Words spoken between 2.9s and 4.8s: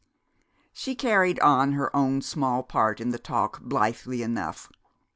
in the talk blithely enough.